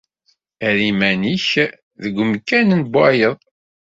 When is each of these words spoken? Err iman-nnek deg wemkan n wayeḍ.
Err 0.67 0.79
iman-nnek 0.89 1.49
deg 2.01 2.13
wemkan 2.19 2.69
n 2.81 2.81
wayeḍ. 2.93 3.35